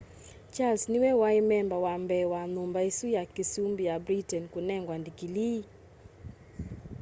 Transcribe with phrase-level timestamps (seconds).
[0.53, 5.63] charles niwe wai memba wa mbee wa nyumba isu ya kiusumbi ya britain kunengwa ndikilii